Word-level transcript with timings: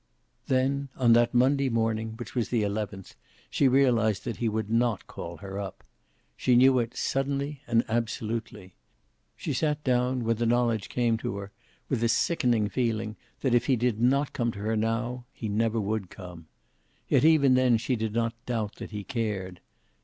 Then, 0.47 0.89
on 0.95 1.13
that 1.13 1.31
Monday 1.31 1.69
morning, 1.69 2.13
which 2.17 2.33
was 2.33 2.49
the 2.49 2.63
eleventh, 2.63 3.13
she 3.51 3.67
realized 3.67 4.23
that 4.25 4.37
he 4.37 4.49
would 4.49 4.67
not 4.67 5.05
call 5.05 5.37
her 5.37 5.59
up. 5.59 5.83
She 6.35 6.55
knew 6.55 6.79
it 6.79 6.97
suddenly 6.97 7.61
and 7.67 7.83
absolutely. 7.87 8.73
She 9.37 9.53
sat 9.53 9.83
down, 9.83 10.23
when 10.23 10.37
the 10.37 10.47
knowledge 10.47 10.89
came 10.89 11.17
to 11.17 11.37
her, 11.37 11.51
with 11.87 12.03
a 12.03 12.09
sickening 12.09 12.67
feeling 12.67 13.15
that 13.41 13.53
if 13.53 13.67
he 13.67 13.75
did 13.75 14.01
not 14.01 14.33
come 14.33 14.51
to 14.53 14.59
her 14.61 14.75
now 14.75 15.25
he 15.31 15.47
never 15.47 15.79
would 15.79 16.09
come. 16.09 16.47
Yet 17.07 17.23
even 17.23 17.53
then 17.53 17.77
she 17.77 17.95
did 17.95 18.13
not 18.15 18.33
doubt 18.47 18.77
that 18.77 18.89
he 18.89 19.03
cared. 19.03 19.59